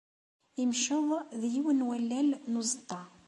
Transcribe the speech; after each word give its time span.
Imceḍ 0.63 1.09
d 1.39 1.41
yiwen 1.53 1.79
n 1.83 1.85
wallal 1.87 2.29
n 2.51 2.59
uẓeṭṭa. 2.61 3.01